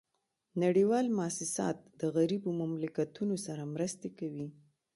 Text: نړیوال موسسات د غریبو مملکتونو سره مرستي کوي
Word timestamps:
نړیوال 0.63 1.05
موسسات 1.19 1.77
د 1.99 2.01
غریبو 2.15 2.49
مملکتونو 2.61 3.35
سره 3.45 3.71
مرستي 3.75 4.09
کوي 4.19 4.47